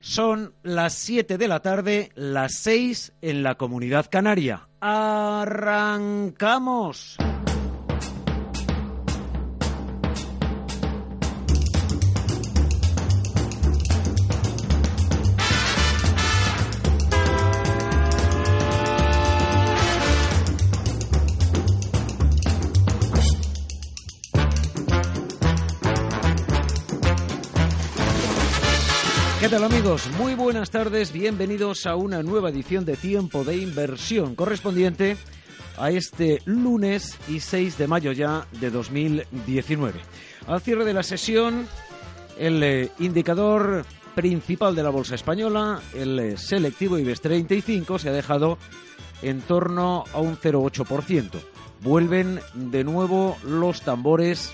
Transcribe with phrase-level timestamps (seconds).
[0.00, 4.68] Son las 7 de la tarde, las 6 en la comunidad canaria.
[4.80, 6.28] ¡Arrancamos!
[29.40, 30.10] ¿Qué tal amigos?
[30.18, 35.16] Muy buenas tardes, bienvenidos a una nueva edición de Tiempo de Inversión correspondiente
[35.78, 40.00] a este lunes y 6 de mayo ya de 2019.
[40.48, 41.68] Al cierre de la sesión,
[42.36, 43.86] el eh, indicador
[44.16, 48.58] principal de la bolsa española, el eh, selectivo IBEX 35, se ha dejado
[49.22, 51.40] en torno a un 0,8%.
[51.82, 54.50] Vuelven de nuevo los tambores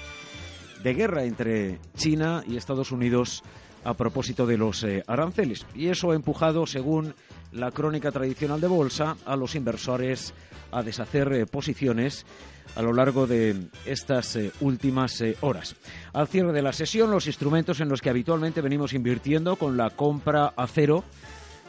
[0.83, 3.43] de guerra entre China y Estados Unidos
[3.85, 5.67] a propósito de los eh, aranceles.
[5.75, 7.15] Y eso ha empujado, según
[7.53, 10.35] la crónica tradicional de bolsa, a los inversores
[10.73, 12.27] a deshacer eh, posiciones
[12.77, 15.77] a lo largo de estas eh, últimas horas.
[16.13, 19.91] Al cierre de la sesión, los instrumentos en los que habitualmente venimos invirtiendo con la
[19.91, 21.05] compra a cero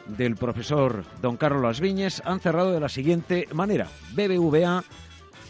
[0.06, 3.88] del profesor don Carlos Las Viñes han cerrado de la siguiente manera.
[4.14, 4.84] BBVA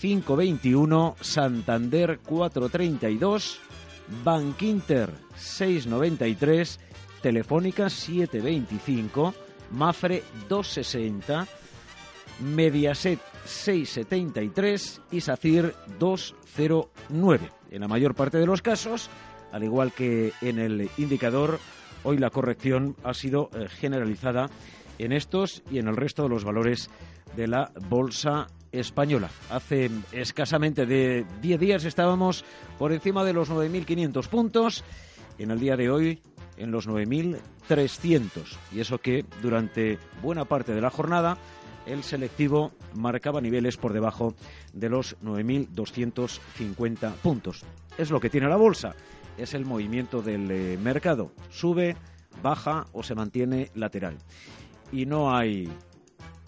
[0.00, 3.60] 521, Santander 432,
[4.24, 6.80] Bankinter 693,
[7.22, 9.34] Telefónica 725,
[9.72, 11.46] Mafre 260,
[12.40, 17.50] Mediaset 673 y SACIR 209.
[17.70, 19.10] En la mayor parte de los casos,
[19.52, 21.58] al igual que en el indicador,
[22.04, 24.50] hoy la corrección ha sido eh, generalizada
[24.98, 26.90] en estos y en el resto de los valores
[27.36, 28.46] de la bolsa
[28.78, 29.30] española.
[29.50, 32.44] Hace escasamente de 10 días estábamos
[32.78, 34.84] por encima de los 9.500 puntos.
[35.38, 36.22] En el día de hoy
[36.56, 38.56] en los 9.300.
[38.72, 41.38] Y eso que durante buena parte de la jornada
[41.86, 44.34] el selectivo marcaba niveles por debajo
[44.72, 47.64] de los 9.250 puntos.
[47.96, 48.94] Es lo que tiene la bolsa,
[49.38, 51.32] es el movimiento del eh, mercado.
[51.50, 51.96] Sube,
[52.42, 54.18] baja o se mantiene lateral.
[54.92, 55.68] Y no hay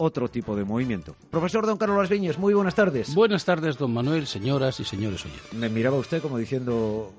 [0.01, 1.15] otro tipo de movimiento.
[1.29, 3.13] Profesor Don Carlos Las Viñas, muy buenas tardes.
[3.13, 5.53] Buenas tardes, don Manuel, señoras y señores oyentes.
[5.53, 7.11] Me miraba usted como diciendo,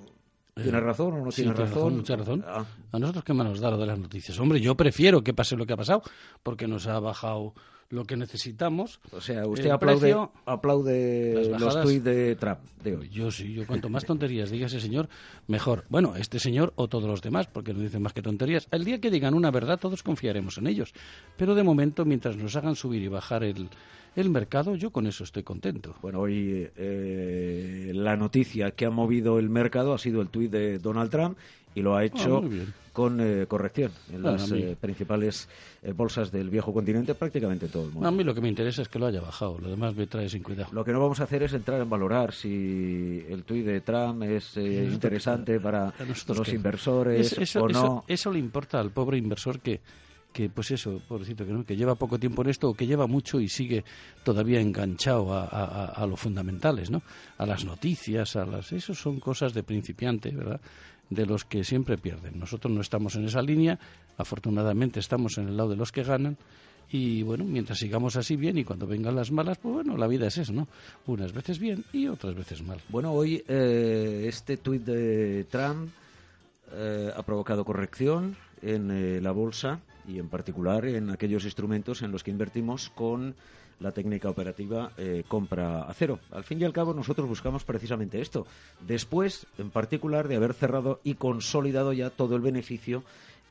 [0.55, 1.97] ¿tiene Eh, razón o no sí, tiene tiene razón?
[1.99, 2.45] mucha razón.
[2.47, 4.39] Ah, A nosotros qué más nos da lo de las noticias.
[4.41, 6.03] Hombre, yo prefiero que pase lo que ha pasado,
[6.43, 7.55] porque nos ha bajado
[7.91, 9.01] lo que necesitamos.
[9.13, 13.09] o sea, usted aplaude, precio- aplaude los tuits de Trump de hoy.
[13.11, 15.09] Yo sí, yo cuanto más tonterías diga ese señor,
[15.49, 15.85] mejor.
[15.89, 18.69] Bueno, este señor o todos los demás, porque no dicen más que tonterías.
[18.71, 20.93] El día que digan una verdad, todos confiaremos en ellos.
[21.37, 23.69] Pero de momento, mientras nos hagan subir y bajar el,
[24.17, 25.97] el mercado, yo con eso estoy contento.
[26.01, 30.79] Bueno, hoy eh, la noticia que ha movido el mercado ha sido el tuit de
[30.79, 31.37] Donald Trump
[31.75, 32.49] y lo ha hecho Ah,
[32.93, 35.49] con eh, corrección en Bueno, las eh, principales
[35.83, 38.09] eh, bolsas del viejo continente, prácticamente todo el mundo.
[38.09, 40.29] A mí lo que me interesa es que lo haya bajado, lo demás me trae
[40.29, 40.71] sin cuidado.
[40.73, 44.25] Lo que no vamos a hacer es entrar en valorar si el tuit de Trump
[44.25, 45.95] es eh, interesante para
[46.27, 46.57] los qué.
[46.57, 48.05] inversores Es- eso, o eso- no.
[48.09, 49.81] eso le importa al pobre inversor que,
[50.33, 51.65] que pues eso, pobrecito, que, ¿no?
[51.65, 53.85] que lleva poco tiempo en esto o que lleva mucho y sigue
[54.25, 57.03] todavía enganchado a, a, a- a lo fundamentales, ¿no?
[57.39, 58.73] A las noticias, a las...
[58.73, 60.61] Eso son cosas de principiante, ¿verdad?
[61.09, 62.39] De los que siempre pierden.
[62.39, 63.79] Nosotros no estamos en esa línea,
[64.17, 66.37] afortunadamente estamos en el lado de los que ganan
[66.93, 70.27] y bueno, mientras sigamos así bien y cuando vengan las malas, pues bueno, la vida
[70.29, 70.69] es eso, ¿no?
[71.07, 72.79] Unas veces bien y otras veces mal.
[72.89, 75.91] Bueno, hoy eh, este tuit de Trump
[76.73, 82.13] eh, ha provocado corrección en eh, la bolsa y en particular en aquellos instrumentos en
[82.13, 83.35] los que invertimos con
[83.81, 86.21] la técnica operativa eh, compra a cero.
[86.31, 88.47] Al fin y al cabo nosotros buscamos precisamente esto.
[88.87, 93.03] Después, en particular, de haber cerrado y consolidado ya todo el beneficio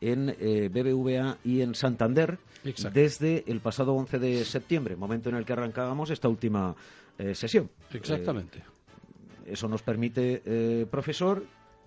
[0.01, 2.99] en eh, BBVA y en Santander Exacto.
[2.99, 6.75] desde el pasado 11 de septiembre, momento en el que arrancábamos esta última
[7.17, 7.69] eh, sesión.
[7.91, 8.63] Exactamente.
[9.45, 11.43] Eso nos permite, profesor,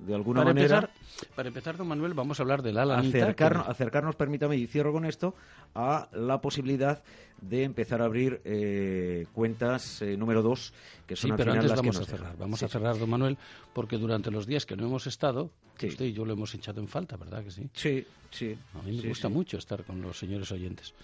[0.07, 0.77] de alguna para manera.
[0.77, 4.93] Empezar, para empezar, don Manuel, vamos a hablar de la acercarnos, acercarnos, permítame, y cierro
[4.93, 5.35] con esto,
[5.75, 7.03] a la posibilidad
[7.41, 10.73] de empezar a abrir eh, cuentas eh, número dos,
[11.07, 12.37] que son sí, pero antes vamos a cerrar.
[12.37, 13.37] Vamos a cerrar, don Manuel,
[13.73, 15.51] porque durante los días que no hemos estado,
[15.83, 17.69] usted y yo lo hemos echado en falta, ¿verdad que sí?
[17.75, 18.57] Sí, sí.
[18.79, 20.95] A mí me gusta mucho estar con los señores oyentes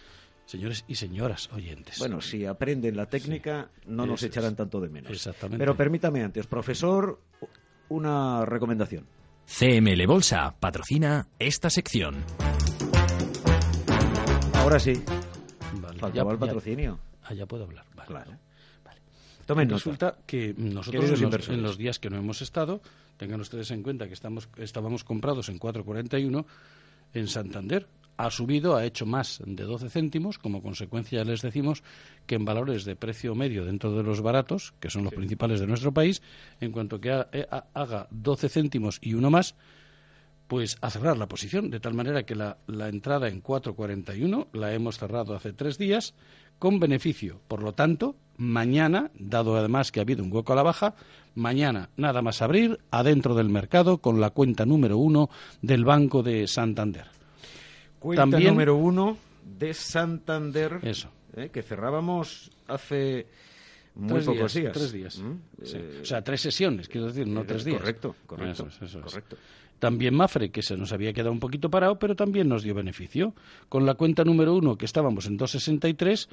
[0.49, 1.99] señores y señoras oyentes.
[1.99, 5.13] Bueno, si aprenden la técnica, no nos echarán tanto de menos.
[5.13, 5.59] Exactamente.
[5.59, 7.21] Pero permítame antes, profesor,
[7.89, 9.07] una recomendación.
[9.47, 12.25] CML Bolsa patrocina esta sección.
[14.55, 14.93] Ahora sí.
[15.81, 16.99] Vale, Faltaba el patrocinio.
[17.25, 17.87] ah, ya puedo hablar.
[17.95, 18.33] Vale, claro.
[18.85, 19.01] Vale.
[19.47, 22.83] Tomen Resulta que nosotros en los, en los, días que no hemos estado,
[23.17, 26.45] tengan ustedes en cuenta que estamos, estábamos comprados en 4.41
[27.15, 27.87] en Santander,
[28.19, 31.83] ha subido, ha hecho más de 12 céntimos, como consecuencia les decimos
[32.27, 35.69] que en valores de precio medio dentro de los baratos, que son los principales de
[35.69, 36.21] nuestro país,
[36.61, 39.55] en cuanto que eh, haga 12 céntimos y uno más,
[40.49, 44.75] pues a cerrar la posición, de tal manera que la, la entrada en 4.41 la
[44.75, 46.15] hemos cerrado hace tres días
[46.59, 47.41] con beneficio.
[47.47, 50.95] Por lo tanto, mañana, dado además que ha habido un hueco a la baja,
[51.37, 55.31] mañana nada más abrir adentro del mercado con la cuenta número uno
[55.63, 57.18] del Banco de Santander.
[57.99, 59.17] Cuenta número uno
[59.59, 60.79] de Santander.
[60.83, 61.11] Eso.
[61.37, 63.27] Eh, que cerrábamos hace
[63.95, 65.19] muy pocos días, Tres días.
[65.19, 65.33] ¿Mm?
[65.63, 67.81] Eh, o sea, tres sesiones, quiero decir, no tres días.
[67.81, 68.69] Correcto, correcto.
[69.03, 69.37] correcto.
[69.79, 73.35] También Mafre, que se nos había quedado un poquito parado, pero también nos dio beneficio.
[73.69, 76.29] Con la cuenta número uno, que estábamos en 2,63,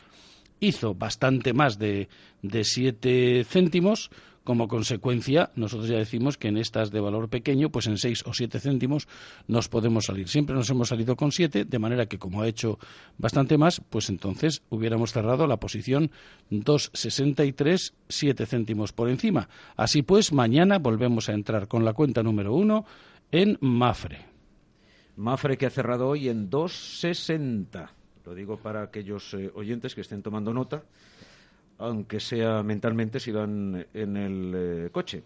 [0.59, 2.07] hizo bastante más de,
[2.41, 4.09] de 7 céntimos,
[4.45, 8.33] como consecuencia, nosotros ya decimos que en estas de valor pequeño, pues en 6 o
[8.33, 9.07] 7 céntimos
[9.47, 10.29] nos podemos salir.
[10.29, 12.77] Siempre nos hemos salido con 7, de manera que como ha hecho
[13.17, 16.11] bastante más, pues entonces hubiéramos cerrado la posición
[16.51, 19.49] 2,63, 7 céntimos por encima.
[19.75, 22.85] Así pues, mañana volvemos a entrar con la cuenta número 1
[23.31, 24.27] en Mafre.
[25.17, 27.89] Mafre que ha cerrado hoy en 2,60.
[28.23, 30.83] Lo digo para aquellos eh, oyentes que estén tomando nota
[31.77, 35.23] aunque sea mentalmente si van en el eh, coche.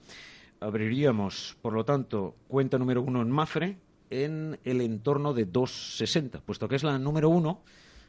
[0.59, 3.77] Abriríamos, por lo tanto, cuenta número uno en Mafre
[4.09, 7.61] en el entorno de 2,60, puesto que es la número uno.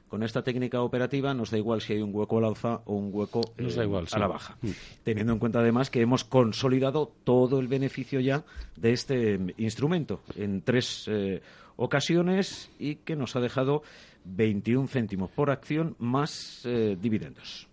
[0.08, 3.10] Con esta técnica operativa nos da igual si hay un hueco al alza o un
[3.12, 3.68] hueco eh,
[4.10, 4.56] a la baja.
[4.60, 4.70] Mm.
[5.04, 8.44] Teniendo en cuenta además que hemos consolidado todo el beneficio ya
[8.74, 11.42] de este instrumento en tres eh,
[11.76, 13.84] ocasiones y que nos ha dejado
[14.24, 17.69] 21 céntimos por acción más dividendos.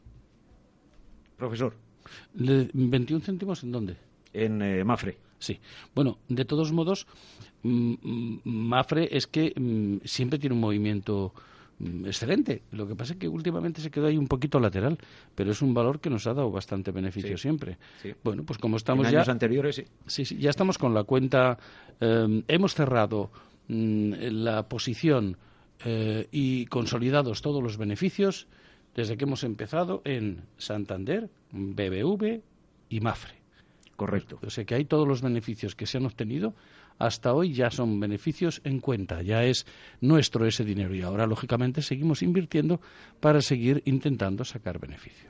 [1.37, 1.73] Profesor.
[2.35, 3.95] ¿21 céntimos en dónde?
[4.33, 5.17] En eh, Mafre.
[5.39, 5.59] Sí.
[5.93, 7.05] Bueno, de todos modos,
[7.63, 11.33] mm, mm, Mafre es que mm, siempre tiene un movimiento
[12.05, 12.63] excelente.
[12.71, 14.97] Lo que pasa es que últimamente se quedó ahí un poquito lateral,
[15.35, 17.77] pero es un valor que nos ha dado bastante beneficio siempre.
[18.23, 19.19] Bueno, pues como estamos en ya...
[19.19, 19.75] años anteriores,
[20.07, 20.25] sí.
[20.25, 21.57] Sí, ya estamos con la cuenta...
[21.99, 23.31] Em, hemos cerrado
[23.67, 25.37] la posición
[25.85, 28.47] eh, y consolidados todos los beneficios
[28.97, 32.41] desde que hemos empezado en Santander, BBV
[32.89, 33.35] y Mafre.
[33.95, 34.39] Correcto.
[34.41, 36.55] O sea que hay todos los beneficios que se han obtenido
[36.97, 39.67] hasta hoy ya son beneficios en cuenta, ya es
[40.01, 42.81] nuestro ese dinero y ahora lógicamente seguimos invirtiendo
[43.19, 45.29] para seguir intentando sacar beneficio.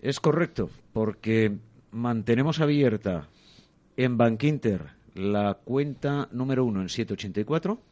[0.00, 1.56] Es correcto, porque
[1.92, 3.28] mantenemos abierta
[3.96, 7.91] en Bankinter la cuenta número uno en 784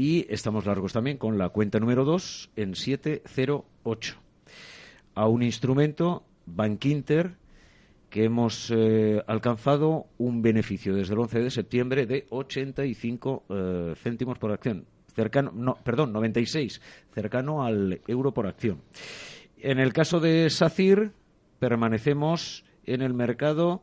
[0.00, 4.16] y estamos largos también con la cuenta número 2 en 708.
[5.14, 7.36] A un instrumento, Bankinter,
[8.08, 14.38] que hemos eh, alcanzado un beneficio desde el 11 de septiembre de 85 eh, céntimos
[14.38, 14.86] por acción.
[15.14, 16.80] Cercano, no, perdón, 96,
[17.12, 18.80] cercano al euro por acción.
[19.58, 21.12] En el caso de SACIR,
[21.58, 23.82] permanecemos en el mercado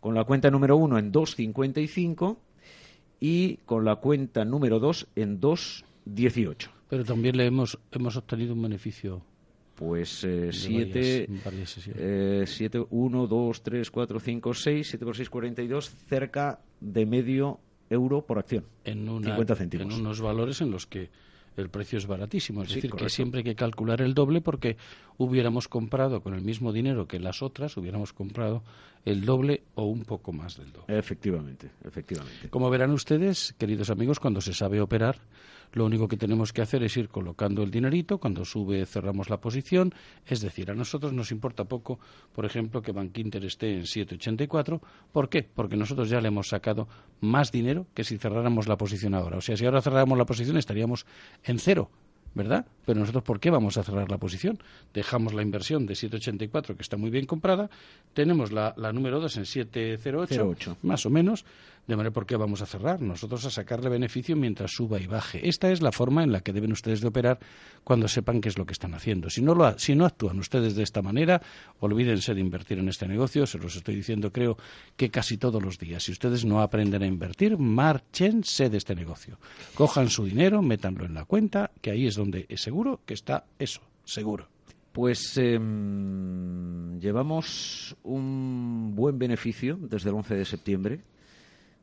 [0.00, 2.36] con la cuenta número 1 en 2,55
[3.24, 6.68] y con la cuenta número 2 en 2.18.
[6.88, 9.22] Pero también le hemos, hemos obtenido un beneficio.
[9.76, 11.28] Pues 7,
[12.44, 17.60] 7, 1, 2, 3, 4, 5, 6, 7 por 6, 42, cerca de medio
[17.90, 18.64] euro por acción.
[18.84, 19.94] En, una, céntimos.
[19.94, 21.08] en unos valores en los que
[21.56, 22.62] el precio es baratísimo.
[22.62, 24.76] Es decir, que siempre hay que calcular el doble porque
[25.18, 28.62] hubiéramos comprado con el mismo dinero que las otras, hubiéramos comprado
[29.04, 30.98] el doble o un poco más del doble.
[30.98, 32.48] Efectivamente, efectivamente.
[32.48, 35.18] Como verán ustedes, queridos amigos, cuando se sabe operar,
[35.72, 39.40] lo único que tenemos que hacer es ir colocando el dinerito, cuando sube cerramos la
[39.40, 39.94] posición,
[40.26, 41.98] es decir, a nosotros nos importa poco,
[42.34, 44.80] por ejemplo, que Bank Inter esté en 7,84,
[45.12, 45.42] ¿por qué?
[45.42, 46.88] Porque nosotros ya le hemos sacado
[47.20, 49.38] más dinero que si cerráramos la posición ahora.
[49.38, 51.06] O sea, si ahora cerráramos la posición estaríamos
[51.44, 51.90] en cero
[52.34, 52.66] ¿verdad?
[52.86, 54.58] Pero nosotros, ¿por qué vamos a cerrar la posición?
[54.94, 57.68] Dejamos la inversión de 7,84, que está muy bien comprada,
[58.14, 61.44] tenemos la, número 2 en 7,08, más o menos,
[61.86, 63.00] de manera por qué vamos a cerrar.
[63.00, 65.48] Nosotros a sacarle beneficio mientras suba y baje.
[65.48, 67.38] Esta es la forma en la que deben ustedes de operar
[67.82, 69.30] cuando sepan qué es lo que están haciendo.
[69.30, 71.42] Si no, lo, si no actúan ustedes de esta manera,
[71.80, 73.46] olvídense de invertir en este negocio.
[73.46, 74.56] Se los estoy diciendo, creo,
[74.96, 76.04] que casi todos los días.
[76.04, 79.38] Si ustedes no aprenden a invertir, márchense de este negocio.
[79.74, 83.44] Cojan su dinero, métanlo en la cuenta, que ahí es donde es seguro que está
[83.58, 84.48] eso, seguro.
[84.92, 91.00] Pues em, llevamos un buen beneficio desde el 11 de septiembre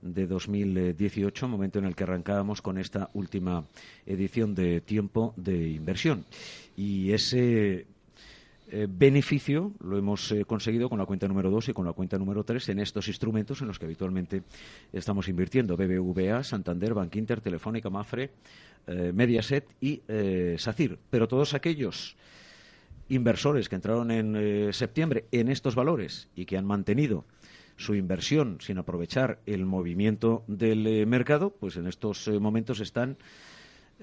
[0.01, 3.65] de 2018, momento en el que arrancábamos con esta última
[4.06, 6.25] edición de Tiempo de Inversión.
[6.77, 7.86] Y ese
[8.72, 12.18] eh, beneficio lo hemos eh, conseguido con la cuenta número 2 y con la cuenta
[12.18, 14.44] número 3 en estos instrumentos en los que habitualmente
[14.94, 15.75] estamos invirtiendo.
[15.75, 18.29] BBVA, Santander, Bankinter, Telefónica, Mafre,
[18.88, 20.01] eh, Mediaset y
[20.58, 21.00] SACIR.
[21.10, 22.15] Pero todos aquellos
[23.10, 27.25] inversores que entraron en septiembre en estos valores y que han mantenido
[27.79, 33.17] su inversión sin aprovechar el movimiento del eh, mercado, pues en estos eh, momentos están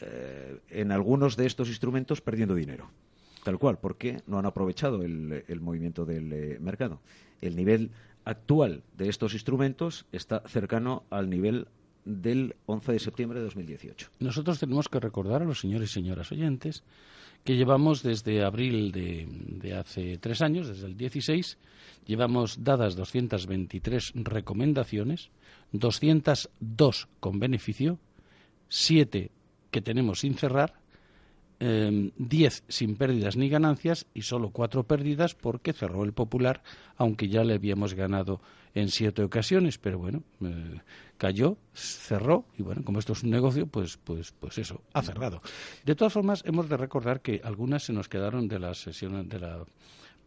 [0.01, 2.91] eh, en algunos de estos instrumentos perdiendo dinero.
[3.45, 7.01] Tal cual, porque no han aprovechado el, movimiento del mercado.
[7.41, 7.91] El nivel
[8.25, 11.69] actual de estos instrumentos está cercano al nivel
[12.05, 14.09] del 11 de septiembre de 2018.
[14.19, 16.83] Nosotros tenemos que recordar a los señores y señoras oyentes
[17.47, 21.59] que llevamos desde abril de, hace tres años, desde el 16,
[22.05, 25.31] llevamos dadas 223 recomendaciones,
[25.71, 28.01] 202 con beneficio,
[28.69, 29.31] 7
[29.71, 30.75] que tenemos sin cerrar,
[31.59, 36.63] 10 em, sin pérdidas ni ganancias y solo 4 pérdidas porque cerró el Popular,
[36.97, 38.41] aunque ya le habíamos ganado
[38.75, 40.81] en siete ocasiones, pero bueno, eh,
[41.17, 45.41] cayó, cerró y bueno, como esto es un negocio, pues, pues, pues eso, ha cerrado.
[45.85, 49.41] De todas formas, hemos de recordar que algunas se nos quedaron de la sesión de
[49.41, 49.65] la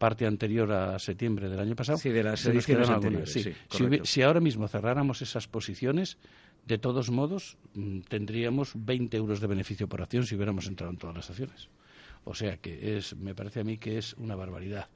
[0.00, 1.98] parte anterior a septiembre del año pasado.
[1.98, 3.30] Sí, de las ediciones anteriores.
[3.30, 3.52] Sí.
[3.68, 6.16] si, si, ahora mismo cerráramos esas posiciones,
[6.66, 10.96] de todos modos, mm, tendríamos 20 euros de beneficio por acción si hubiéramos entrado en
[10.96, 11.68] todas las acciones.
[12.24, 14.88] O sea que es, me parece a mí que es una barbaridad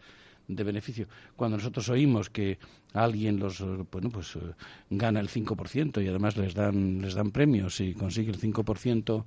[0.49, 1.07] de beneficio.
[1.37, 2.59] Cuando nosotros oímos que
[2.95, 4.41] alguien los bueno pues eh,
[4.89, 9.25] gana el 5% y además les dan les dan premios y consigue el 5%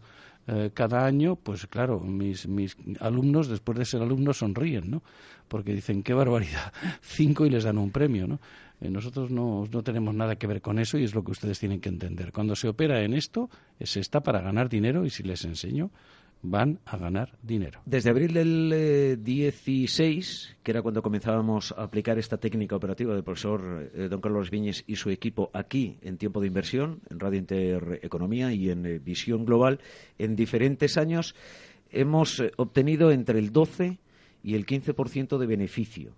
[0.48, 5.04] eh, cada año, pues claro, mis, mis alumnos después de ser alumnos sonríen, ¿no?
[5.48, 8.40] Porque dicen, qué barbaridad, cinco y les dan un premio, ¿no?
[8.80, 11.60] Eh, nosotros no, no tenemos nada que ver con eso y es lo que ustedes
[11.60, 12.32] tienen que entender.
[12.32, 13.50] Cuando se opera en esto,
[13.82, 15.92] se está para ganar dinero y si les enseño,
[16.42, 17.82] van a ganar dinero.
[17.86, 23.24] Desde abril del 16, eh, que era cuando comenzábamos a aplicar esta técnica operativa del
[23.24, 27.40] profesor eh, don Carlos Viñes y su equipo aquí en tiempo de inversión, en Radio
[27.40, 29.80] Intereconomía y en eh, Visión Global,
[30.18, 31.36] en diferentes años
[31.92, 33.98] hemos obtenido entre el 12
[34.44, 36.14] y el 15% de beneficio.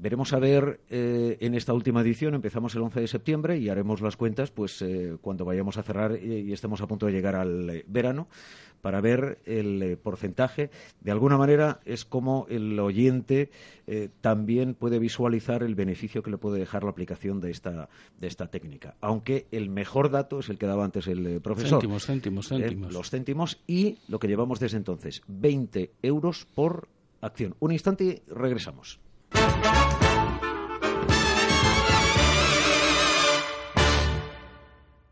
[0.00, 4.16] Veremos a ver en esta última edición, empezamos el 11 de septiembre y haremos las
[4.16, 4.84] cuentas pues
[5.20, 8.28] cuando vayamos a cerrar y estemos a punto de llegar al verano
[8.80, 10.70] para ver el eh, porcentaje.
[11.00, 13.50] De alguna manera es como el oyente
[13.86, 17.88] eh, también puede visualizar el beneficio que le puede dejar la aplicación de esta,
[18.18, 18.96] de esta técnica.
[19.00, 21.80] Aunque el mejor dato es el que daba antes el eh, profesor.
[21.80, 22.92] Céntimos, céntimos, céntimos.
[22.92, 26.88] los céntimos y lo que llevamos desde entonces, 20 euros por
[27.20, 27.54] acción.
[27.60, 29.00] Un instante y regresamos.
[29.34, 29.97] Música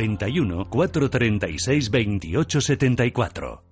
[0.00, 3.62] 91 436 2874.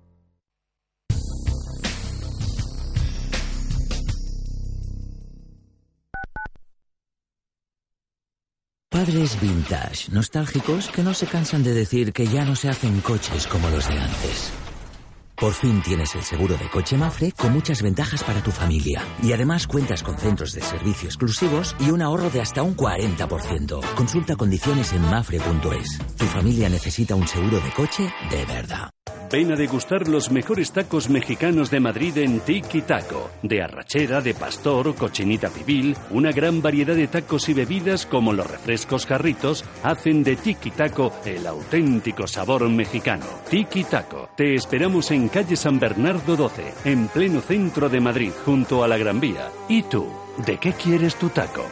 [8.91, 13.47] Padres vintage, nostálgicos que no se cansan de decir que ya no se hacen coches
[13.47, 14.68] como los de antes.
[15.39, 19.01] Por fin tienes el seguro de coche Mafre con muchas ventajas para tu familia.
[19.23, 23.79] Y además cuentas con centros de servicio exclusivos y un ahorro de hasta un 40%.
[23.95, 25.97] Consulta condiciones en mafre.es.
[26.17, 28.89] Tu familia necesita un seguro de coche de verdad.
[29.31, 33.29] Ven a degustar los mejores tacos mexicanos de Madrid en Tiki Taco.
[33.43, 38.49] De arrachera, de pastor, cochinita pibil, una gran variedad de tacos y bebidas como los
[38.49, 43.25] refrescos jarritos hacen de Tiki Taco el auténtico sabor mexicano.
[43.49, 44.29] Tiki Taco.
[44.35, 48.97] Te esperamos en calle San Bernardo 12, en pleno centro de Madrid, junto a la
[48.97, 49.51] Gran Vía.
[49.67, 50.07] ¿Y tú?
[50.43, 51.65] ¿De qué quieres tu taco?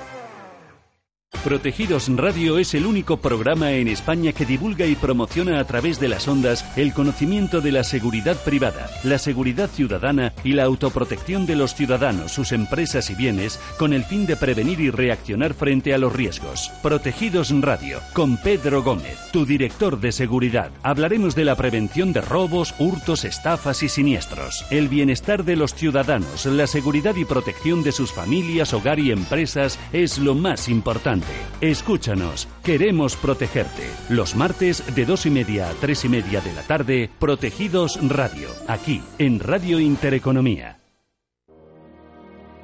[1.48, 6.10] Protegidos Radio es el único programa en España que divulga y promociona a través de
[6.10, 11.56] las ondas el conocimiento de la seguridad privada, la seguridad ciudadana y la autoprotección de
[11.56, 15.98] los ciudadanos, sus empresas y bienes con el fin de prevenir y reaccionar frente a
[15.98, 16.70] los riesgos.
[16.82, 20.72] Protegidos Radio, con Pedro Gómez, tu director de seguridad.
[20.84, 26.46] Hablaremos de la prevención de robos, hurtos, estafas y siniestros, el bienestar de los ciudadanos,
[26.46, 31.17] la seguridad y protección de sus familias, hogar y empresas es lo más importante.
[31.62, 33.84] Escúchanos, queremos protegerte.
[34.10, 38.50] Los martes de dos y media a tres y media de la tarde, Protegidos Radio,
[38.68, 40.80] aquí en Radio Intereconomía.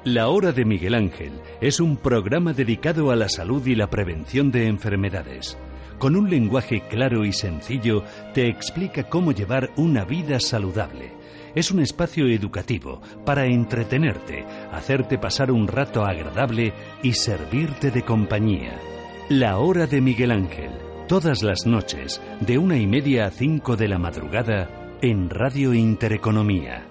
[0.04, 1.32] La Hora de Miguel Ángel
[1.62, 5.56] es un programa dedicado a la salud y la prevención de enfermedades.
[5.98, 11.12] Con un lenguaje claro y sencillo, te explica cómo llevar una vida saludable.
[11.54, 16.72] Es un espacio educativo para entretenerte, hacerte pasar un rato agradable
[17.02, 18.80] y servirte de compañía.
[19.28, 20.72] La Hora de Miguel Ángel,
[21.08, 24.68] todas las noches, de una y media a cinco de la madrugada,
[25.00, 26.86] en Radio Intereconomía.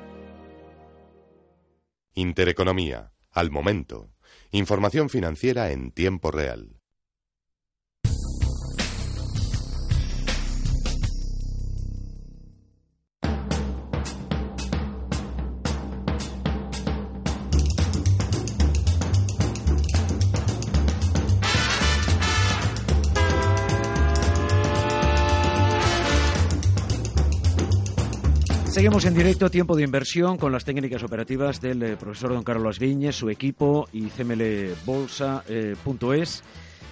[2.13, 4.11] Intereconomía, al momento.
[4.51, 6.82] Información financiera en tiempo real.
[28.83, 32.79] Seguimos en directo, tiempo de inversión, con las técnicas operativas del eh, profesor don Carlos
[32.79, 35.41] Viñez, su equipo y cmlbolsa.es.
[35.47, 36.43] Eh,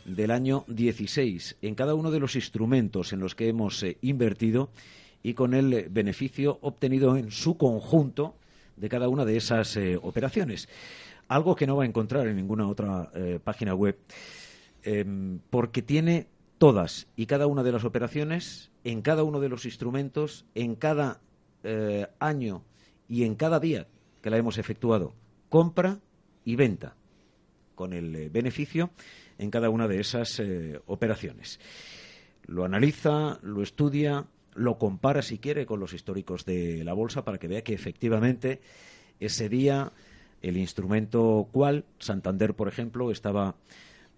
[0.06, 4.70] del año 16 en cada uno de los instrumentos en los que hemos eh, invertido
[5.22, 8.36] y con el beneficio obtenido en su conjunto
[8.78, 10.70] de cada una de esas eh, operaciones
[11.28, 13.98] algo que no va a encontrar en ninguna otra eh, página web,
[14.84, 19.66] em, porque tiene todas y cada una de las operaciones, en cada uno de los
[19.66, 21.20] instrumentos, en cada
[21.64, 22.64] eh, año
[23.08, 23.88] y en cada día
[24.22, 25.14] que la hemos efectuado,
[25.50, 26.00] compra
[26.46, 26.96] y venta,
[27.76, 28.90] con el beneficio
[29.38, 30.42] en cada una de esas
[30.88, 31.60] operaciones.
[32.48, 34.26] Lo analiza, lo estudia,
[34.58, 38.60] lo compara si quiere con los históricos de la bolsa para que vea que efectivamente
[39.20, 39.92] ese día
[40.42, 43.56] el instrumento cual, Santander, por ejemplo, estaba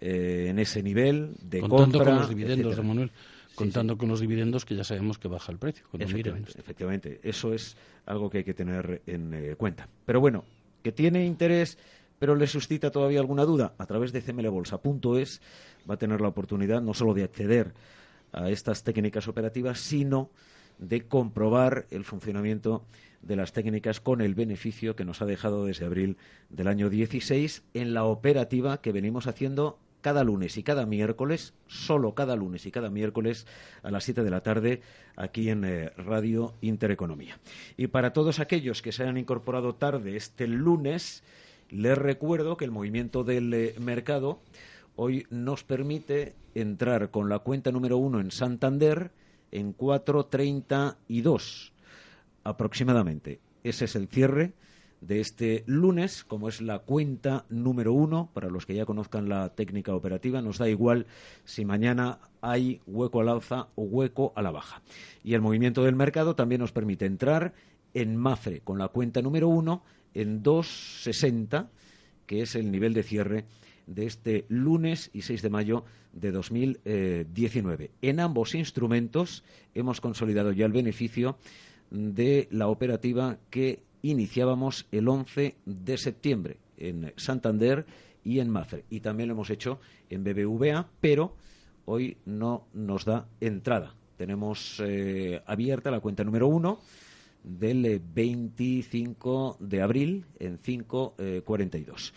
[0.00, 3.10] eh, en ese nivel de contando compra, con los dividendos, Manuel,
[3.54, 5.86] contando con los dividendos que ya sabemos que baja el precio.
[5.98, 7.76] Efectivamente, efectivamente, eso es
[8.06, 9.88] algo que hay que tener en eh, cuenta.
[10.04, 10.44] Pero bueno,
[10.82, 11.78] que tiene interés,
[12.18, 15.40] pero le suscita todavía alguna duda, a través de cmlbolsa.es
[15.88, 17.72] va a tener la oportunidad no solo de acceder
[18.32, 20.30] a estas técnicas operativas, sino
[20.78, 22.84] de comprobar el funcionamiento
[23.22, 26.16] de las técnicas con el beneficio que nos ha dejado desde abril
[26.48, 32.14] del año 16 en la operativa que venimos haciendo cada lunes y cada miércoles, solo
[32.14, 33.46] cada lunes y cada miércoles
[33.82, 34.80] a las 7 de la tarde
[35.16, 37.38] aquí en eh, Radio Intereconomía.
[37.76, 41.22] Y para todos aquellos que se hayan incorporado tarde este lunes,
[41.68, 44.40] les recuerdo que el movimiento del eh, mercado
[45.02, 49.12] hoy nos permite entrar con la cuenta número uno en Santander
[49.50, 51.72] en 4.32
[52.44, 53.40] aproximadamente.
[53.64, 54.52] Ese es el cierre
[55.00, 59.48] de este lunes, como es la cuenta número uno, para los que ya conozcan la
[59.54, 61.06] técnica operativa, nos da igual
[61.44, 64.82] si mañana hay hueco al alza o hueco a la baja.
[65.24, 67.54] Y el movimiento del mercado también nos permite entrar
[67.94, 69.82] en MAFRE con la cuenta número uno
[70.12, 71.70] en 260,
[72.26, 73.46] que es el nivel de cierre
[73.90, 77.90] de este lunes y 6 de mayo de 2019.
[78.02, 81.36] En ambos instrumentos hemos consolidado ya el beneficio
[81.90, 87.84] de la operativa que iniciábamos el 11 de septiembre en Santander
[88.24, 88.84] y en Mafre.
[88.90, 91.34] Y también lo hemos hecho en BBVA, pero
[91.84, 93.94] hoy no nos da entrada.
[94.16, 96.80] Tenemos eh, abierta la cuenta número uno
[97.42, 102.12] del 25 de abril en 5.42.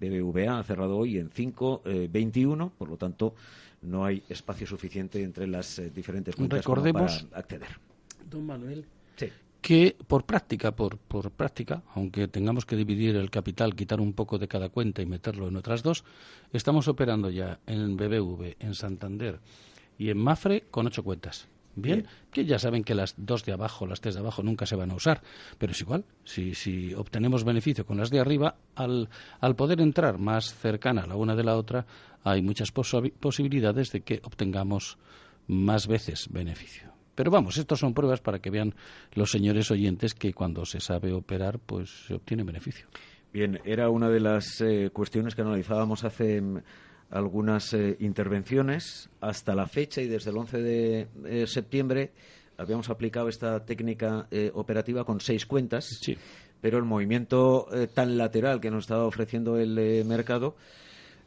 [0.00, 3.34] BBVA ha cerrado hoy en 5.21, por lo tanto
[3.82, 7.68] no hay espacio suficiente entre las eh, diferentes cuentas Recordemos, para acceder.
[8.28, 8.84] Don Manuel,
[9.16, 9.28] Sí.
[9.60, 14.38] que por práctica, por, por práctica, aunque tengamos que dividir el capital, quitar un poco
[14.38, 16.04] de cada cuenta y meterlo en otras dos,
[16.52, 19.40] estamos operando ya en BBV, en Santander
[19.98, 21.48] y en Mafre con ocho cuentas.
[21.82, 24.76] Bien, que ya saben que las dos de abajo, las tres de abajo nunca se
[24.76, 25.22] van a usar,
[25.58, 29.08] pero es igual, si, si obtenemos beneficio con las de arriba, al,
[29.40, 31.86] al poder entrar más cercana la una de la otra,
[32.24, 34.98] hay muchas posi- posibilidades de que obtengamos
[35.46, 36.88] más veces beneficio.
[37.14, 38.74] Pero vamos, estos son pruebas para que vean
[39.14, 42.86] los señores oyentes que cuando se sabe operar, pues se obtiene beneficio.
[43.32, 46.40] Bien, era una de las eh, cuestiones que analizábamos hace
[47.10, 49.10] algunas eh, intervenciones.
[49.20, 52.12] Hasta la fecha y desde el 11 de eh, septiembre
[52.58, 56.00] habíamos aplicado esta técnica eh, operativa con seis cuentas.
[56.02, 56.18] Sí.
[56.60, 60.56] Pero el movimiento eh, tan lateral que nos estaba ofreciendo el mercado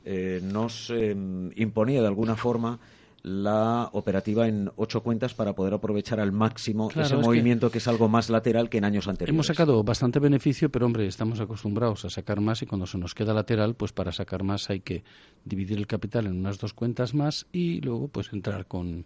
[0.03, 1.15] nos eh,
[1.55, 2.79] imponía de alguna forma
[3.23, 7.77] la operativa en ocho cuentas para poder aprovechar al máximo Claro, ese es movimiento que...
[7.77, 9.33] es algo más lateral que en años anteriores.
[9.33, 13.13] Hemos sacado bastante beneficio, pero hombre, estamos acostumbrados a sacar más y cuando se nos
[13.13, 15.03] queda lateral, pues para sacar más hay que
[15.45, 19.05] dividir el capital en unas dos cuentas más y luego pues entrar con,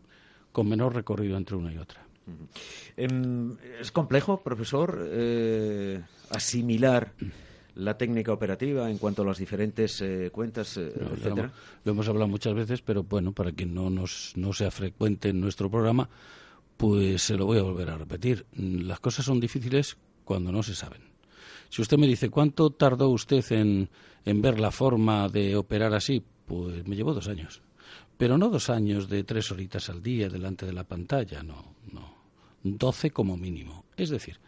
[0.52, 2.06] con menor recorrido entre una y otra.
[2.98, 7.14] Em, ¿Es complejo, profesor, eh, asimilar
[7.76, 11.52] la técnica operativa en cuanto a las diferentes eh, cuentas, eh, No, etcétera?
[11.84, 15.42] lo hemos hablado muchas veces, pero bueno, para que no, nos, no sea frecuente en
[15.42, 16.10] nuestro programa,
[16.78, 18.46] pues se lo voy a volver a repetir.
[18.54, 21.02] Las cosas son difíciles cuando no se saben.
[21.70, 23.90] Si usted me dice, ¿cuánto tardó usted en,
[24.24, 26.24] en ver la forma de operar así?
[26.46, 27.62] Pues me llevó dos años.
[28.18, 32.16] Pero no dos años de tres horitas al día delante de la pantalla, no, no.
[32.64, 33.84] Doce como mínimo.
[33.98, 34.40] Es decir,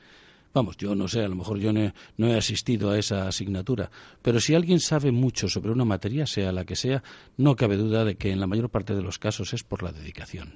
[0.57, 3.27] Vamos, yo no sé, a lo mejor yo no he, no he asistido a esa
[3.27, 3.91] asignatura,
[4.23, 7.03] pero si alguien sabe mucho sobre una materia, sea la que sea,
[7.37, 9.91] no cabe duda de que en la mayor parte de los casos es por la
[9.91, 10.55] dedicación.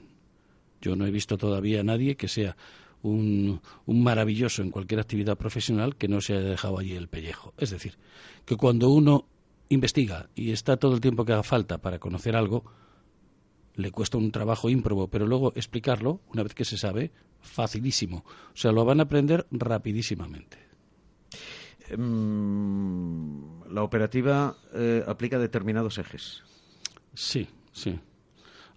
[0.82, 2.58] Yo no he visto todavía a nadie que sea
[3.04, 7.54] un, un maravilloso en cualquier actividad profesional que no se haya dejado allí el pellejo.
[7.60, 8.00] Es decir,
[8.46, 9.28] que cuando uno
[9.70, 12.66] investiga y está todo el tiempo que haga falta para conocer algo,
[13.76, 18.24] le cuesta un trabajo ímprobo, pero luego explicarlo, una vez que se sabe, facilísimo.
[18.54, 20.58] O sea, lo van a aprender rapidísimamente.
[21.90, 26.44] Em, la operativa eh, aplica determinados ejes.
[27.14, 28.00] Sí, sí.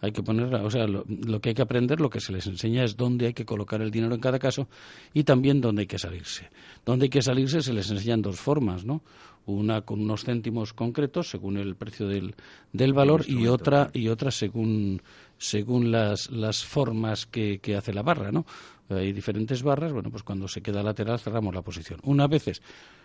[0.00, 2.46] Hay que poner, o sea, lo, lo, que hay que aprender, lo que se les
[2.46, 4.68] enseña es dónde hay que colocar el dinero en cada caso
[5.14, 6.50] y también dónde hay que salirse.
[6.84, 9.02] Dónde hay que salirse se les enseñan dos formas, ¿no?
[9.46, 12.34] Una con unos céntimos concretos según el precio del,
[12.72, 15.02] del valor y otra y otra según
[15.36, 18.46] según las, las formas que, que hace la barra, ¿no?
[18.88, 22.00] Hay diferentes barras, bueno, pues cuando se queda lateral cerramos la posición.
[22.04, 22.62] Unas veces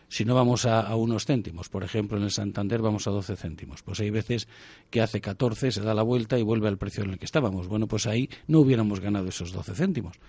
[0.07, 3.35] si no vamos a, a, unos céntimos, por ejemplo, en el Santander vamos a 12
[3.35, 3.83] céntimos.
[3.83, 4.47] Pues hay veces
[4.89, 7.67] que hace 14, se da la vuelta y vuelve al precio en el que estábamos.
[7.67, 10.19] Bueno, pues ahí no hubiéramos ganado esos 12 céntimos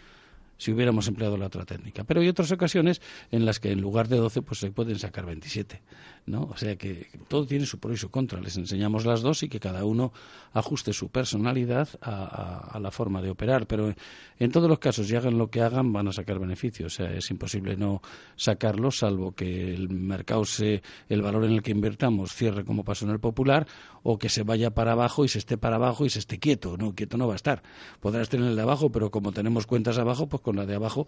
[0.61, 2.05] si hubiéramos empleado la otra técnica.
[2.05, 5.25] Pero hay otras ocasiones en las que en lugar de 12 pues se pueden sacar
[5.25, 5.81] 27,
[6.27, 6.43] ¿no?
[6.53, 8.39] O sea que todo tiene su pro y su contra.
[8.43, 10.13] Les enseñamos las dos y que cada uno
[10.53, 13.67] ajuste su personalidad a, la forma de operar.
[13.67, 13.95] Pero
[14.39, 16.93] en todos los casos, y hagan lo que hagan, van a sacar beneficios.
[16.93, 18.03] O sea, es imposible no
[18.37, 23.07] sacarlos, salvo que el mercado se, el valor en el que invertamos cierre como pasó
[23.07, 23.67] en el popular,
[24.03, 26.77] o que se vaya para abajo y se esté para abajo y se esté quieto.
[26.77, 27.63] No, quieto no va a estar.
[28.01, 30.75] Podrá estar en el de abajo, pero como tenemos cuentas abajo, pues con la de
[30.75, 31.07] abajo,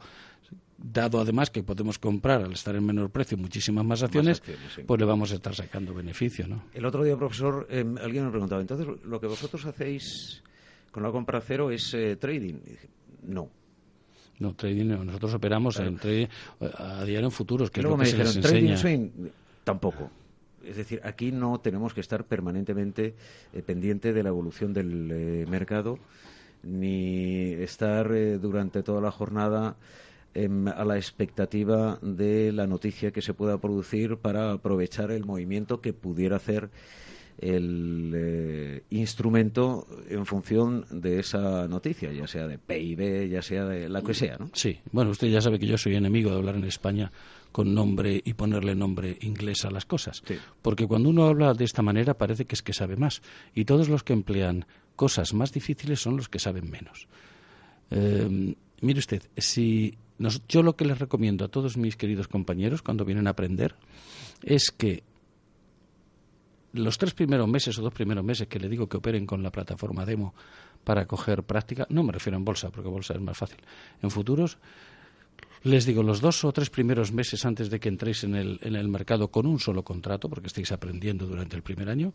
[0.78, 4.72] dado además que podemos comprar al estar en menor precio muchísimas más acciones, más acciones
[4.76, 4.82] sí.
[4.86, 6.62] pues le vamos a estar sacando beneficio, ¿no?
[6.72, 10.44] El otro día, profesor, eh, alguien me preguntaba, entonces lo que vosotros hacéis
[10.92, 12.54] con la compra cero es eh, trading.
[13.24, 13.48] No.
[14.38, 15.04] No, trading no.
[15.04, 15.90] Nosotros operamos claro.
[15.90, 16.26] en trading,
[16.78, 18.76] a diario en futuros, que y es lo que me se dijeron, les trading enseña.
[18.76, 19.28] swing,
[19.64, 20.08] tampoco.
[20.64, 23.16] Es decir, aquí no tenemos que estar permanentemente
[23.52, 25.98] eh, pendiente de la evolución del eh, mercado
[26.62, 29.76] ni estar eh, durante toda la jornada
[30.34, 35.80] eh, a la expectativa de la noticia que se pueda producir para aprovechar el movimiento
[35.80, 36.70] que pudiera hacer
[37.38, 43.88] el eh, instrumento en función de esa noticia, ya sea de PIB, ya sea de
[43.88, 44.50] la que sea, ¿no?
[44.52, 47.10] Sí, bueno, usted ya sabe que yo soy enemigo de hablar en España
[47.50, 50.36] con nombre y ponerle nombre inglés a las cosas, sí.
[50.62, 53.22] porque cuando uno habla de esta manera parece que es que sabe más,
[53.54, 57.08] y todos los que emplean cosas más difíciles son los que saben menos.
[57.90, 62.82] Eh, mire usted, si nos, yo lo que les recomiendo a todos mis queridos compañeros
[62.82, 63.74] cuando vienen a aprender
[64.42, 65.02] es que
[66.72, 69.50] los tres primeros meses o dos primeros meses que le digo que operen con la
[69.50, 70.34] plataforma demo
[70.84, 73.58] para coger práctica, no me refiero en bolsa, porque bolsa es más fácil,
[74.00, 74.58] en futuros,
[75.64, 78.74] les digo, los dos o tres primeros meses antes de que entréis en el, en
[78.74, 82.12] el mercado con un solo contrato, porque estáis aprendiendo durante el primer año,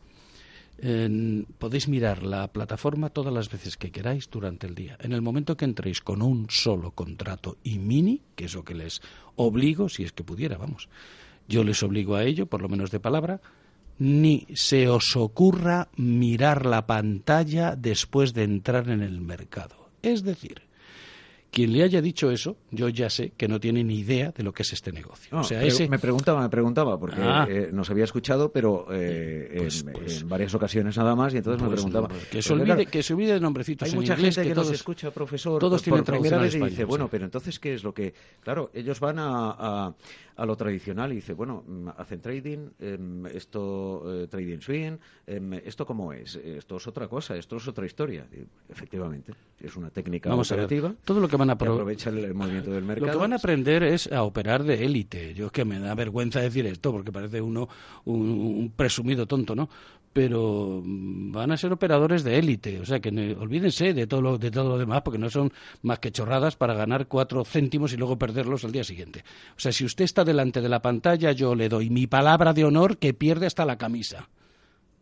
[1.58, 4.98] podéis mirar la plataforma todas las veces que queráis durante el día.
[5.02, 8.76] En el momento que entréis con un solo contrato y mini, que es lo que
[8.76, 9.02] les
[9.36, 10.88] obligo, si es que pudiera, vamos,
[11.48, 13.42] yo les obligo a ello, por lo menos de palabra,
[14.00, 19.90] ni se os ocurra mirar la pantalla después de entrar en el mercado.
[20.04, 20.67] Es decir,
[21.52, 24.54] quien le haya dicho eso, yo ya sé que no tiene ni idea de lo
[24.54, 25.38] que es este negocio.
[25.38, 25.88] o sea, ese...
[25.88, 27.48] Me preguntaba, me preguntaba, porque ah.
[27.50, 30.22] eh, nos había escuchado, pero eh, pues, en, pues.
[30.22, 32.10] en, varias ocasiones nada más, y entonces me pues preguntaba.
[32.30, 35.60] que, se olvide, que se olvide de nombrecitos Hay mucha gente que, nos escucha, profesor,
[35.60, 38.14] todos tienen por primera vez y dice, bueno, pero entonces, ¿qué es lo que...?
[38.42, 39.94] Claro, ellos van a
[40.38, 45.54] a lo tradicional y dice, bueno, mm, hacen trading, em, esto eh, trading swing, em,
[45.54, 48.26] esto cómo es, esto es otra cosa, esto es otra historia.
[48.70, 50.94] efectivamente, es una técnica operativa.
[51.04, 53.08] todo lo que van a aprovechar el movimiento del mercado.
[53.08, 55.34] Lo que van a aprender es a operar de élite.
[55.34, 57.68] Yo es que me da vergüenza decir esto porque parece uno
[58.06, 59.70] un presumido tonto, ¿no?
[60.18, 62.80] pero mm, van a ser operadores de élite.
[62.80, 66.00] O sea, que olvídense de todo, lo, de todo lo demás, porque no son más
[66.00, 69.24] que chorradas para ganar cuatro céntimos y luego perderlos al día siguiente.
[69.56, 72.66] O sea, si usted está delante de la pantalla, yo le doy mi palabra de
[72.66, 74.28] honor que pierde hasta la camisa.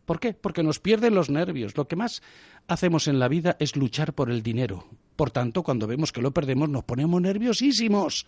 [0.04, 0.34] ¿Por qué?
[0.34, 1.78] Porque nos pierden los nervios.
[1.78, 2.22] Lo que más
[2.68, 4.84] hacemos en la vida es luchar por el dinero.
[5.16, 8.26] Por tanto, cuando vemos que lo perdemos, nos ponemos nerviosísimos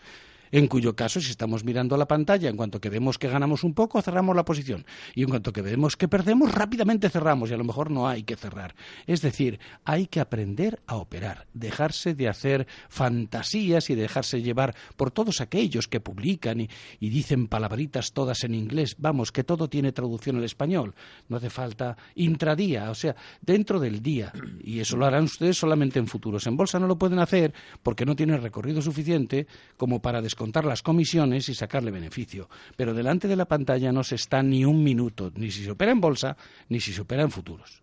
[0.51, 3.65] en cuyo caso, si estamos mirando a la pantalla, en cuanto que vemos que ganamos
[3.65, 4.85] un poco, cerramos la posición.
[5.15, 7.51] Y en cuanto que vemos que perdemos, rápidamente cerramos.
[7.51, 8.75] Y a lo mejor no hay que cerrar.
[9.07, 15.11] Es decir, hay que aprender a operar, dejarse de hacer fantasías y dejarse llevar por
[15.11, 16.69] todos aquellos que publican y,
[17.01, 18.97] dicen palabritas todas en inglés.
[18.99, 20.95] Vamos, que todo tiene traducción al español.
[21.29, 24.33] No hace falta intradía, o sea, dentro del día.
[24.63, 26.47] Y eso lo harán ustedes solamente en futuros.
[26.47, 30.83] En bolsa no lo pueden hacer porque no tienen recorrido suficiente como para contar las
[30.83, 32.49] comisiones y sacarle beneficio.
[32.77, 35.93] Pero delante de la pantalla no se está ni un minuto, ni si se opera
[35.93, 36.37] en bolsa,
[36.71, 37.83] ni si se opera en futuros.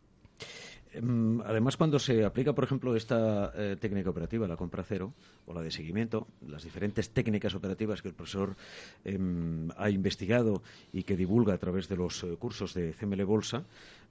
[0.96, 5.14] Em, además, cuando se aplica, por ejemplo, esta eh, técnica operativa, la compra cero
[5.46, 8.56] o la de seguimiento, las diferentes técnicas operativas que el profesor
[9.04, 10.64] em, ha investigado
[10.94, 13.66] y que divulga a través de los eh, cursos de CML Bolsa,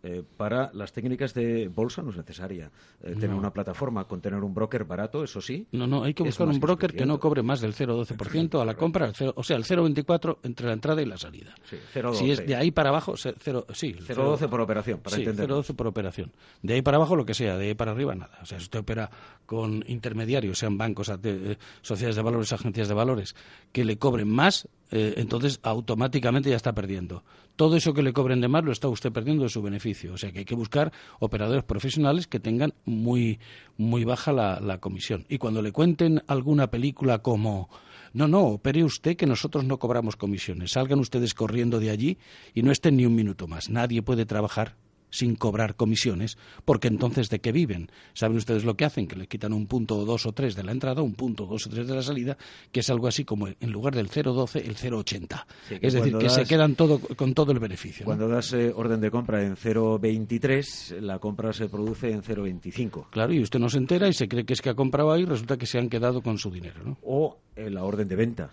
[0.07, 2.71] eh, para las técnicas de bolsa no es necesaria
[3.03, 5.67] eh, tener una plataforma con tener un broker barato, eso sí.
[5.73, 8.75] No, no, hay que buscar un broker que no cobre más del 0,12% a la
[8.75, 11.55] compra, o sea, el 0,24 entre la entrada y la salida.
[11.64, 11.79] Sí,
[12.12, 13.95] si es de ahí para abajo, cero, sí.
[13.95, 16.33] 0,12 por operación, para sí, 0,12 por operación.
[16.61, 18.38] De ahí para abajo lo que sea, de ahí para arriba nada.
[18.43, 19.11] O sea, si usted opera
[19.47, 23.35] con intermediarios, sean bancos, eh, sociedades de valores, agencias de valores,
[23.73, 27.24] que le cobren más, eh, entonces automáticamente ya está perdiendo.
[27.57, 30.12] Todo eso que le cobren de más lo está usted perdiendo de su beneficio.
[30.12, 33.40] O sea que hay que buscar operadores profesionales que tengan muy,
[33.76, 35.26] muy baja la, la comisión.
[35.28, 37.68] Y cuando le cuenten alguna película como
[38.12, 40.70] no, no, opere usted que nosotros no cobramos comisiones.
[40.70, 42.18] Salgan ustedes corriendo de allí
[42.54, 43.70] y no estén ni un minuto más.
[43.70, 44.76] Nadie puede trabajar
[45.14, 47.88] sin cobrar comisiones, porque entonces ¿de qué viven?
[48.14, 49.07] ¿Saben ustedes lo que hacen?
[49.07, 51.46] Que le quitan un punto o dos o tres de la entrada, un punto o
[51.46, 52.37] dos o tres de la salida,
[52.72, 55.44] que es algo así como en lugar del 0,12, el 0,80.
[55.81, 58.05] es decir, que se quedan todo, con todo el beneficio.
[58.05, 63.11] Cuando das eh, orden de compra en 0,23, la compra se produce en 0,25.
[63.11, 65.24] Claro, y usted no se entera y se cree que es que ha comprado ahí
[65.24, 66.83] resulta que se han quedado con su dinero.
[66.85, 66.98] ¿no?
[67.03, 68.53] O la orden de venta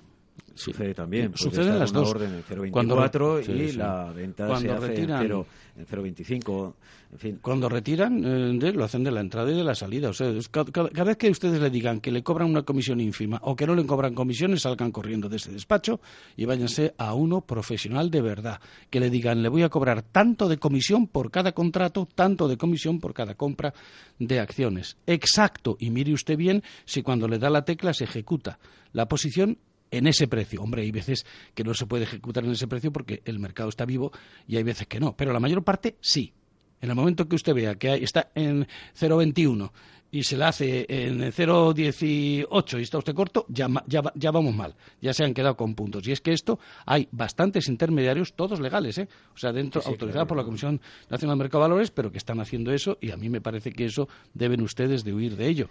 [0.55, 1.31] Sucede también.
[1.35, 2.09] Suceden las dos.
[2.09, 6.73] orden en 0,24 y la venta Cuando se hace retiran, en 0,25.
[7.13, 7.39] En fin.
[7.41, 8.23] Cuando retiran,
[8.61, 10.09] eh, lo hacen de la entrada y de la salida.
[10.09, 10.31] O sea,
[10.71, 13.75] cada, vez que ustedes le digan que le cobran una comisión ínfima o que no
[13.75, 15.99] le cobran comisiones, salgan corriendo de ese despacho
[16.37, 18.61] y váyanse a uno profesional de verdad.
[18.89, 22.57] Que le digan, le voy a cobrar tanto de comisión por cada contrato, tanto de
[22.57, 23.73] comisión por cada compra
[24.19, 24.97] de acciones.
[25.05, 25.75] Exacto.
[25.79, 28.59] Y mire usted bien si cuando le da la tecla se ejecuta
[28.93, 29.57] la posición
[29.91, 30.61] en ese precio.
[30.61, 33.85] Hombre, hay veces que no se puede ejecutar en ese precio porque el mercado está
[33.85, 34.11] vivo
[34.47, 36.33] y hay veces que no, pero la mayor parte sí.
[36.81, 38.65] En el momento que usted vea que está en
[38.99, 39.71] 0,21
[40.09, 45.13] y se la hace en 0,18 y está usted corto, ya, ya, vamos mal, ya
[45.13, 46.05] se han quedado con puntos.
[46.07, 49.07] Y es que esto hay bastantes intermediarios, todos legales, ¿eh?
[49.33, 52.39] o sea, dentro, autorizados por la Comisión Nacional de Mercado de Valores, pero que están
[52.39, 55.69] haciendo eso y a mí me parece que eso deben ustedes de huir de ello.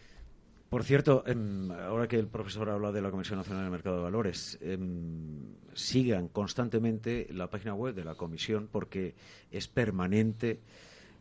[0.71, 4.03] Por cierto, em, ahora que el profesor habla de la Comisión Nacional del Mercado de
[4.05, 9.15] Valores, em, sigan constantemente la página web de la Comisión porque
[9.51, 10.61] es permanente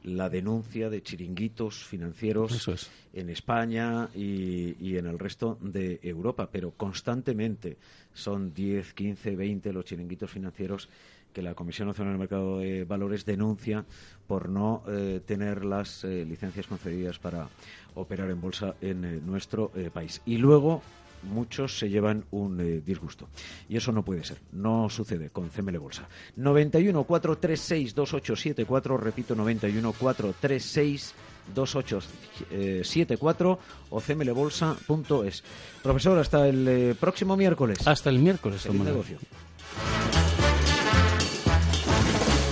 [0.04, 2.70] la denuncia de chiringuitos financieros
[3.12, 7.78] en España y, y, en el resto de Europa, pero constantemente
[8.14, 10.90] son 10, 15, 20 los chiringuitos financieros
[11.34, 13.86] que la Comisión Nacional del Mercado de Valores denuncia
[14.28, 17.48] por no eh, tener las eh, licencias concedidas para
[17.96, 20.22] operar en bolsa en eh, nuestro país.
[20.26, 20.82] Y luego
[21.24, 23.28] muchos se llevan un disgusto.
[23.68, 24.38] Y eso no puede ser.
[24.54, 26.08] No sucede con CML Bolsa.
[26.38, 31.14] 91 436 2874, repito, 91 436
[31.54, 35.44] 2874 o cmlbolsa.es.
[35.84, 37.86] Profesor, hasta el próximo miércoles.
[37.86, 38.62] Hasta el miércoles.
[38.62, 39.18] Feliz negocio.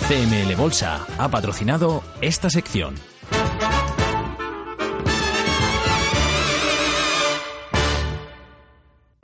[0.08, 2.96] CML Bolsa ha patrocinado esta sección.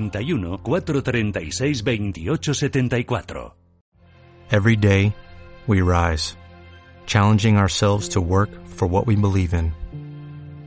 [0.00, 3.52] 91 436 28 74.
[4.50, 5.12] Every day,
[5.66, 6.36] we rise,
[7.06, 9.72] challenging ourselves to work for what we believe in.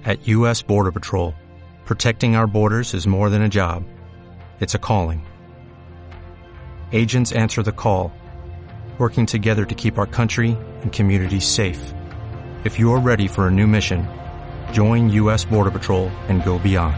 [0.03, 0.61] At U.S.
[0.61, 1.33] Border Patrol,
[1.85, 3.83] protecting our borders is more than a job,
[4.59, 5.25] it's a calling.
[6.91, 8.11] Agents answer the call,
[8.97, 11.93] working together to keep our country and communities safe.
[12.65, 14.05] If you are ready for a new mission,
[14.73, 15.45] join U.S.
[15.45, 16.97] Border Patrol and go beyond.